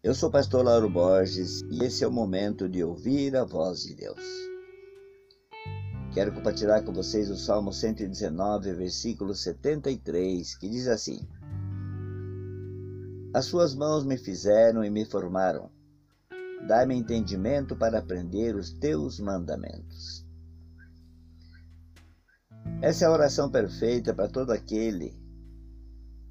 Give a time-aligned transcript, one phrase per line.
[0.00, 3.82] Eu sou o pastor Lauro Borges e esse é o momento de ouvir a voz
[3.82, 4.22] de Deus.
[6.14, 11.28] Quero compartilhar com vocês o Salmo 119, versículo 73, que diz assim:
[13.34, 15.68] As suas mãos me fizeram e me formaram.
[16.68, 20.24] Dá-me entendimento para aprender os teus mandamentos.
[22.80, 25.20] Essa é a oração perfeita para todo aquele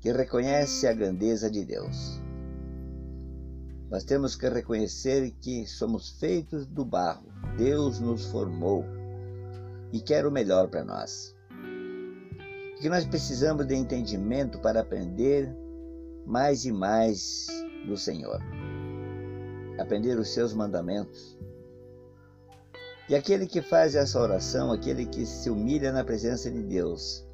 [0.00, 2.22] que reconhece a grandeza de Deus.
[3.90, 7.26] Nós temos que reconhecer que somos feitos do barro.
[7.58, 8.84] Deus nos formou
[9.92, 11.34] e quer o melhor para nós.
[12.80, 15.52] Que nós precisamos de entendimento para aprender
[16.24, 17.48] mais e mais
[17.88, 18.40] do Senhor.
[19.76, 21.36] Aprender os seus mandamentos.
[23.08, 27.26] E aquele que faz essa oração, aquele que se humilha na presença de Deus,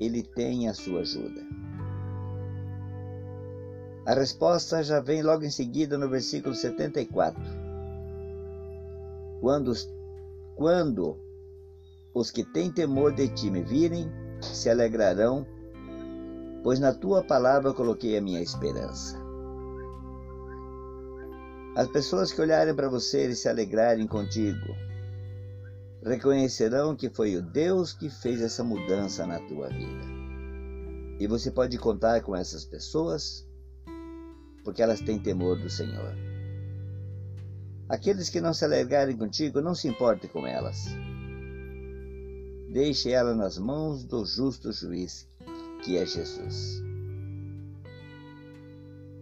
[0.00, 1.42] ele tem a sua ajuda.
[4.04, 7.40] A resposta já vem logo em seguida no versículo 74.
[9.40, 9.72] Quando,
[10.56, 11.16] quando
[12.12, 15.46] os que têm temor de ti me virem, se alegrarão,
[16.64, 19.16] pois na tua palavra coloquei a minha esperança.
[21.76, 24.74] As pessoas que olharem para você e se alegrarem contigo,
[26.04, 30.04] reconhecerão que foi o Deus que fez essa mudança na tua vida.
[31.20, 33.46] E você pode contar com essas pessoas
[34.64, 36.14] porque elas têm temor do Senhor.
[37.88, 40.86] Aqueles que não se alegrarem contigo, não se importe com elas.
[42.72, 45.28] Deixe ela nas mãos do justo juiz,
[45.84, 46.82] que é Jesus.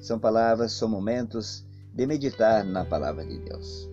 [0.00, 1.64] São palavras, são momentos
[1.94, 3.88] de meditar na palavra de Deus.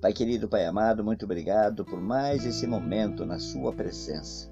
[0.00, 4.50] Pai querido, Pai amado, muito obrigado por mais esse momento na Sua presença.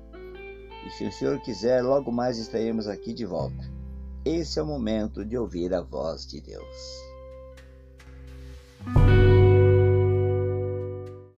[0.86, 3.81] E se o Senhor quiser, logo mais estaremos aqui de volta
[4.24, 7.11] esse é o momento de ouvir a voz de Deus.